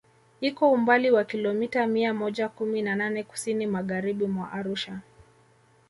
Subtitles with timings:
[0.41, 4.99] Iko umbali wa kilomita mia moja kumi na nane Kusini Magharibi mwa Arusha